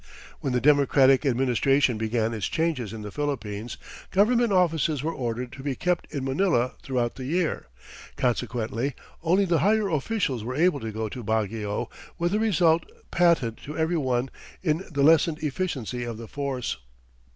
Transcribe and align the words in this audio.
When 0.39 0.51
the 0.51 0.59
Democratic 0.59 1.27
Administration 1.27 1.99
began 1.99 2.33
its 2.33 2.47
changes 2.47 2.91
in 2.91 3.03
the 3.03 3.11
Philippines, 3.11 3.77
government 4.09 4.51
offices 4.51 5.03
were 5.03 5.13
ordered 5.13 5.51
to 5.51 5.61
be 5.61 5.75
kept 5.75 6.11
in 6.11 6.23
Manila 6.23 6.73
throughout 6.81 7.17
the 7.17 7.25
year, 7.25 7.67
consequently 8.15 8.95
only 9.21 9.45
the 9.45 9.59
higher 9.59 9.89
officials 9.89 10.43
were 10.43 10.55
able 10.55 10.79
to 10.79 10.91
go 10.91 11.07
to 11.07 11.23
Baguio, 11.23 11.87
with 12.17 12.33
a 12.33 12.39
result 12.39 12.83
patent 13.11 13.57
to 13.57 13.77
every 13.77 13.95
one 13.95 14.31
in 14.63 14.83
the 14.89 15.03
lessened 15.03 15.37
efficiency 15.43 16.03
of 16.03 16.17
the 16.17 16.27
force. 16.27 16.77